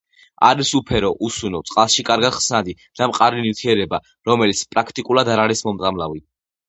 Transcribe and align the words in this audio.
არის 0.47 0.69
უფერო, 0.79 1.09
უსუნო, 1.27 1.59
წყალში 1.71 2.05
კარგად 2.07 2.35
ხსნადი 2.39 2.75
და 3.01 3.09
მყარი 3.13 3.45
ნივთიერება, 3.47 4.01
რომელიც 4.31 4.65
პრაქტიკულად 4.73 5.35
არ 5.35 5.43
არის 5.45 5.63
მომწამლავი. 5.69 6.25